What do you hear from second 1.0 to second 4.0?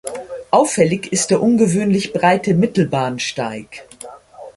ist der ungewöhnlich breite Mittelbahnsteig.